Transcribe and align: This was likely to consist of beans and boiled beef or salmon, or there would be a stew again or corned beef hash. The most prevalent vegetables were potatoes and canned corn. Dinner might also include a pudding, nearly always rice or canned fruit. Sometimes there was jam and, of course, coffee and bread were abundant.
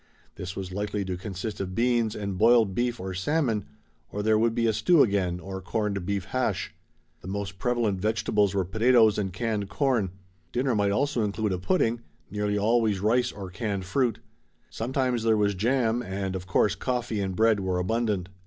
This 0.33 0.55
was 0.55 0.71
likely 0.71 1.05
to 1.05 1.15
consist 1.15 1.59
of 1.59 1.75
beans 1.75 2.15
and 2.15 2.35
boiled 2.35 2.73
beef 2.73 2.99
or 2.99 3.13
salmon, 3.13 3.65
or 4.11 4.23
there 4.23 4.35
would 4.39 4.55
be 4.55 4.65
a 4.65 4.73
stew 4.73 5.03
again 5.03 5.39
or 5.39 5.61
corned 5.61 6.03
beef 6.07 6.25
hash. 6.25 6.73
The 7.19 7.27
most 7.27 7.59
prevalent 7.59 8.01
vegetables 8.01 8.55
were 8.55 8.65
potatoes 8.65 9.19
and 9.19 9.31
canned 9.31 9.69
corn. 9.69 10.09
Dinner 10.51 10.73
might 10.73 10.89
also 10.89 11.23
include 11.23 11.51
a 11.53 11.59
pudding, 11.59 12.01
nearly 12.31 12.57
always 12.57 12.99
rice 12.99 13.31
or 13.31 13.51
canned 13.51 13.85
fruit. 13.85 14.17
Sometimes 14.71 15.21
there 15.21 15.37
was 15.37 15.53
jam 15.53 16.01
and, 16.01 16.35
of 16.35 16.47
course, 16.47 16.73
coffee 16.73 17.19
and 17.19 17.35
bread 17.35 17.59
were 17.59 17.77
abundant. 17.77 18.27